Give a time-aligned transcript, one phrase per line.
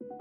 [0.00, 0.16] Shalom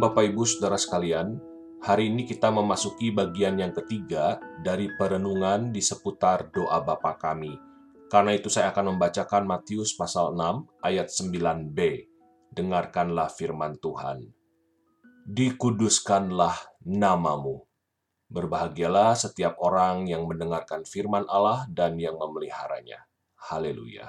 [0.00, 1.36] Bapak Ibu Saudara sekalian.
[1.84, 7.52] Hari ini kita memasuki bagian yang ketiga dari perenungan di seputar doa Bapa kami.
[8.08, 11.78] Karena itu saya akan membacakan Matius pasal 6 ayat 9b.
[12.56, 14.37] Dengarkanlah firman Tuhan.
[15.28, 17.60] Dikuduskanlah namamu.
[18.32, 23.04] Berbahagialah setiap orang yang mendengarkan firman Allah dan yang memeliharanya.
[23.36, 24.08] Haleluya.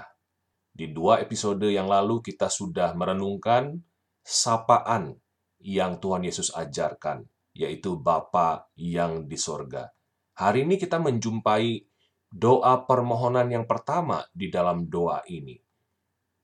[0.72, 3.84] Di dua episode yang lalu kita sudah merenungkan
[4.24, 5.20] sapaan
[5.60, 9.92] yang Tuhan Yesus ajarkan, yaitu Bapa yang di sorga.
[10.40, 11.84] Hari ini kita menjumpai
[12.32, 15.60] doa permohonan yang pertama di dalam doa ini.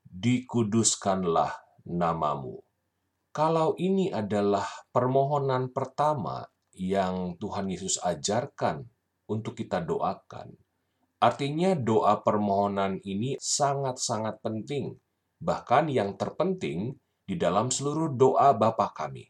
[0.04, 2.65] Dikuduskanlah namamu.
[3.36, 4.64] Kalau ini adalah
[4.96, 6.40] permohonan pertama
[6.72, 8.88] yang Tuhan Yesus ajarkan
[9.28, 10.56] untuk kita doakan,
[11.20, 14.96] artinya doa permohonan ini sangat-sangat penting.
[15.36, 16.96] Bahkan yang terpenting,
[17.28, 19.28] di dalam seluruh doa Bapa kami.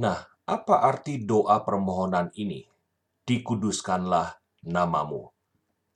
[0.00, 0.16] Nah,
[0.48, 2.64] apa arti doa permohonan ini?
[3.28, 4.32] Dikuduskanlah
[4.64, 5.28] namamu.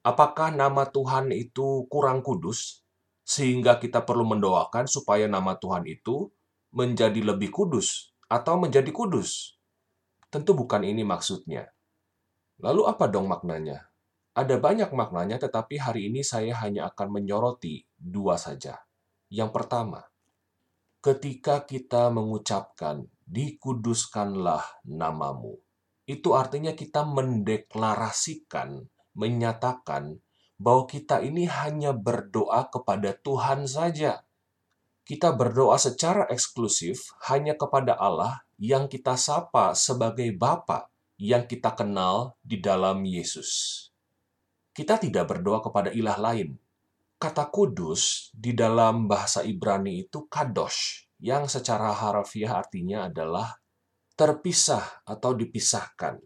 [0.04, 2.84] Apakah nama Tuhan itu kurang kudus?
[3.24, 6.28] Sehingga kita perlu mendoakan supaya nama Tuhan itu
[6.74, 9.54] menjadi lebih kudus atau menjadi kudus.
[10.26, 11.70] Tentu bukan ini maksudnya.
[12.58, 13.86] Lalu apa dong maknanya?
[14.34, 18.82] Ada banyak maknanya, tetapi hari ini saya hanya akan menyoroti dua saja.
[19.30, 20.02] Yang pertama,
[20.98, 25.60] ketika kita mengucapkan dikuduskanlah namamu.
[26.04, 28.84] Itu artinya kita mendeklarasikan,
[29.16, 30.20] menyatakan
[30.60, 34.23] bahwa kita ini hanya berdoa kepada Tuhan saja.
[35.04, 40.88] Kita berdoa secara eksklusif hanya kepada Allah yang kita sapa sebagai Bapa
[41.20, 43.84] yang kita kenal di dalam Yesus.
[44.72, 46.56] Kita tidak berdoa kepada ilah lain,
[47.24, 53.54] Kata kudus di dalam bahasa Ibrani itu kadosh, yang secara harfiah artinya adalah
[54.12, 56.20] terpisah atau dipisahkan.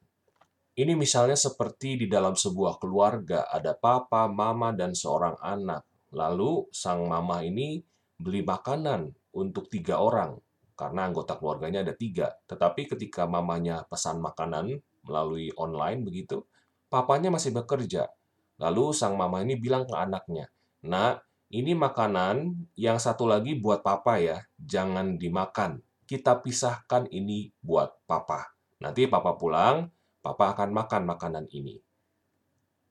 [0.75, 5.87] Ini misalnya seperti di dalam sebuah keluarga, ada papa, mama, dan seorang anak.
[6.11, 7.79] Lalu sang mama ini
[8.19, 10.37] beli makanan untuk tiga orang,
[10.75, 12.35] karena anggota keluarganya ada tiga.
[12.51, 16.43] Tetapi ketika mamanya pesan makanan melalui online begitu,
[16.91, 18.11] papanya masih bekerja.
[18.59, 20.51] Lalu sang mama ini bilang ke anaknya,
[20.87, 21.19] Nah,
[21.51, 25.83] ini makanan yang satu lagi buat papa ya, jangan dimakan.
[26.07, 28.55] Kita pisahkan ini buat papa.
[28.79, 29.91] Nanti papa pulang,
[30.23, 31.83] papa akan makan makanan ini.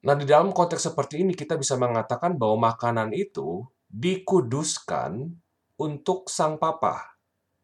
[0.04, 5.32] Nah, di dalam konteks seperti ini kita bisa mengatakan bahwa makanan itu dikuduskan
[5.80, 7.18] untuk sang papa.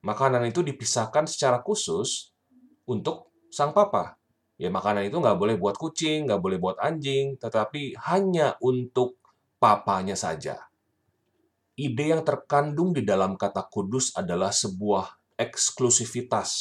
[0.03, 2.35] Makanan itu dipisahkan secara khusus
[2.88, 4.19] untuk sang papa.
[4.59, 9.17] Ya, makanan itu nggak boleh buat kucing, nggak boleh buat anjing, tetapi hanya untuk
[9.57, 10.69] papanya saja.
[11.73, 16.51] Ide yang terkandung di dalam kata kudus adalah sebuah eksklusivitas.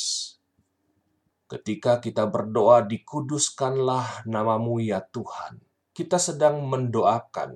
[1.45, 5.61] Ketika kita berdoa, dikuduskanlah namamu ya Tuhan.
[5.93, 7.53] Kita sedang mendoakan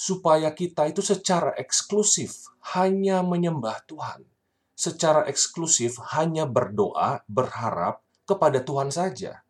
[0.00, 4.24] supaya kita itu secara eksklusif hanya menyembah Tuhan.
[4.72, 9.44] Secara eksklusif hanya berdoa, berharap kepada Tuhan saja.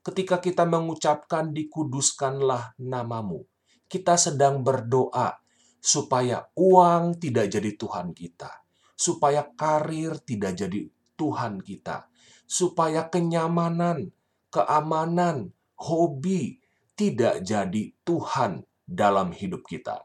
[0.00, 3.44] Ketika kita mengucapkan dikuduskanlah namamu,
[3.84, 5.36] kita sedang berdoa
[5.76, 8.64] supaya uang tidak jadi Tuhan kita,
[8.96, 10.88] supaya karir tidak jadi
[11.20, 12.08] Tuhan kita,
[12.48, 14.08] supaya kenyamanan,
[14.48, 16.64] keamanan, hobi
[16.96, 20.04] tidak jadi Tuhan dalam hidup kita.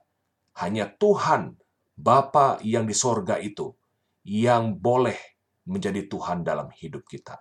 [0.63, 1.59] Hanya Tuhan,
[1.97, 3.75] Bapa yang di sorga itu,
[4.23, 5.19] yang boleh
[5.67, 7.35] menjadi Tuhan dalam hidup kita.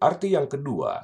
[0.00, 0.98] Arti yang kedua,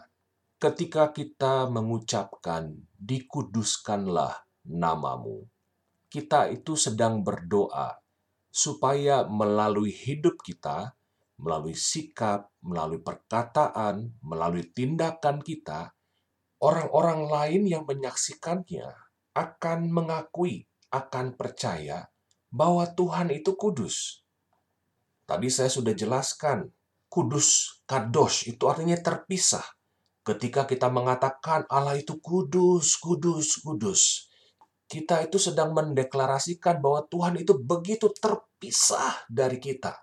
[0.56, 4.34] ketika kita mengucapkan dikuduskanlah
[4.66, 5.46] namamu,
[6.08, 8.00] kita itu sedang berdoa
[8.48, 10.96] supaya melalui hidup kita,
[11.38, 15.94] melalui sikap, melalui perkataan, melalui tindakan kita,
[16.62, 18.90] orang-orang lain yang menyaksikannya
[19.34, 22.10] akan mengakui, akan percaya
[22.50, 24.26] bahwa Tuhan itu kudus.
[25.28, 26.72] Tadi saya sudah jelaskan,
[27.12, 29.64] kudus, kadosh itu artinya terpisah
[30.28, 34.28] Ketika kita mengatakan Allah itu kudus, kudus, kudus,
[34.84, 39.96] kita itu sedang mendeklarasikan bahwa Tuhan itu begitu terpisah dari kita.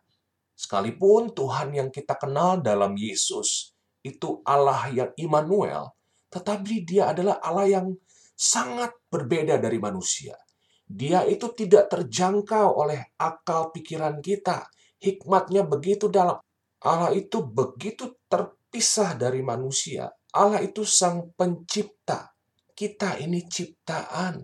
[0.57, 5.93] Sekalipun Tuhan yang kita kenal dalam Yesus itu Allah yang Immanuel,
[6.35, 7.87] tetapi dia adalah Allah yang
[8.35, 10.35] sangat berbeda dari manusia.
[10.83, 14.67] Dia itu tidak terjangkau oleh akal pikiran kita.
[14.95, 16.41] hikmatnya begitu dalam.
[16.81, 20.09] Allah itu begitu terpisah dari manusia.
[20.33, 22.33] Allah itu sang pencipta.
[22.73, 24.41] Kita ini ciptaan.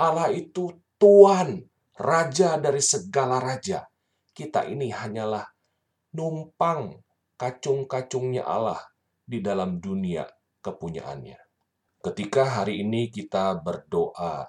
[0.00, 1.60] Allah itu Tuhan,
[2.00, 3.84] Raja dari segala raja.
[4.32, 5.44] Kita ini hanyalah
[6.16, 6.96] numpang
[7.36, 8.80] kacung-kacungnya Allah
[9.20, 10.24] di dalam dunia
[10.60, 11.40] kepunyaannya.
[12.00, 14.48] Ketika hari ini kita berdoa,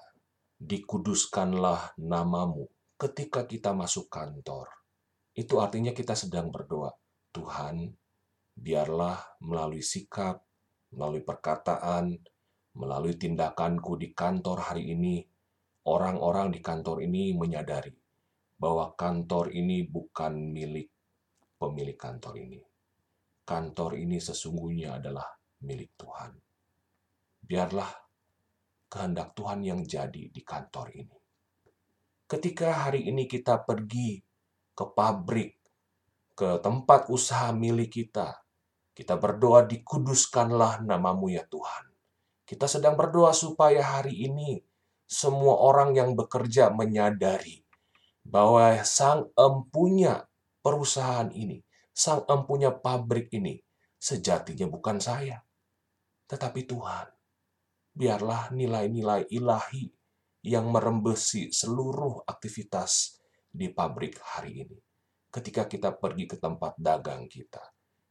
[0.62, 4.70] dikuduskanlah namamu ketika kita masuk kantor.
[5.34, 6.94] Itu artinya kita sedang berdoa,
[7.34, 7.90] Tuhan,
[8.54, 10.44] biarlah melalui sikap,
[10.94, 12.14] melalui perkataan,
[12.78, 15.26] melalui tindakanku di kantor hari ini,
[15.90, 17.92] orang-orang di kantor ini menyadari
[18.62, 20.94] bahwa kantor ini bukan milik
[21.58, 22.62] pemilik kantor ini.
[23.42, 25.26] Kantor ini sesungguhnya adalah
[25.64, 26.36] milik Tuhan.
[27.42, 27.92] Biarlah
[28.92, 31.18] kehendak Tuhan yang jadi di kantor ini.
[32.28, 34.20] Ketika hari ini kita pergi
[34.72, 35.62] ke pabrik,
[36.42, 38.42] ke tempat usaha milik kita.
[38.92, 41.86] Kita berdoa dikuduskanlah namamu ya Tuhan.
[42.44, 44.60] Kita sedang berdoa supaya hari ini
[45.08, 47.64] semua orang yang bekerja menyadari
[48.26, 50.28] bahwa sang empunya
[50.60, 51.64] perusahaan ini,
[51.96, 53.62] sang empunya pabrik ini,
[53.96, 55.40] sejatinya bukan saya,
[56.32, 57.12] tetapi Tuhan.
[57.92, 59.84] Biarlah nilai-nilai ilahi
[60.48, 63.20] yang merembesi seluruh aktivitas
[63.52, 64.80] di pabrik hari ini
[65.32, 67.64] ketika kita pergi ke tempat dagang kita.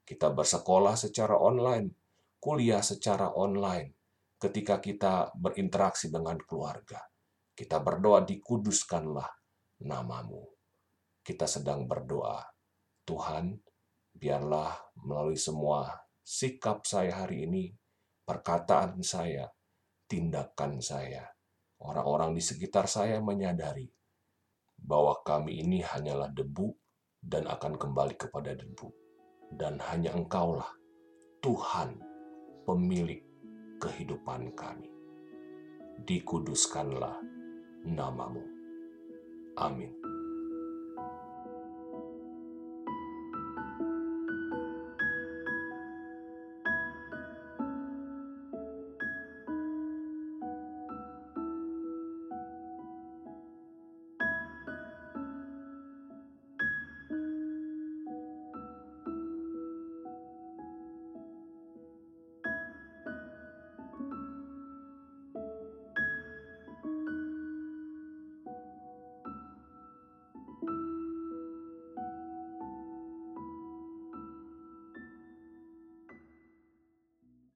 [0.04, 1.88] Kita bersekolah secara online,
[2.36, 3.94] kuliah secara online,
[4.40, 6.98] ketika kita berinteraksi dengan keluarga.
[7.52, 9.28] Kita berdoa dikuduskanlah
[9.84, 10.44] namamu.
[11.20, 12.40] Kita sedang berdoa,
[13.04, 13.52] Tuhan,
[14.16, 14.72] biarlah
[15.04, 15.92] melalui semua
[16.24, 17.68] sikap saya hari ini,
[18.30, 19.50] perkataan saya,
[20.06, 21.26] tindakan saya,
[21.82, 23.90] orang-orang di sekitar saya menyadari
[24.78, 26.70] bahwa kami ini hanyalah debu
[27.18, 28.86] dan akan kembali kepada debu.
[29.50, 30.70] Dan hanya Engkaulah
[31.42, 31.98] Tuhan,
[32.62, 33.18] pemilik
[33.82, 34.86] kehidupan kami.
[36.06, 37.18] Dikuduskanlah
[37.82, 38.46] namamu.
[39.58, 39.90] Amin.